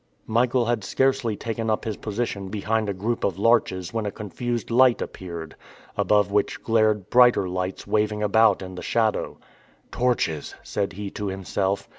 [0.25, 4.71] Michael had scarcely taken up his position behind a group of larches when a confused
[4.71, 5.55] light appeared,
[5.95, 9.37] above which glared brighter lights waving about in the shadow.
[9.91, 11.87] "Torches!" said he to himself.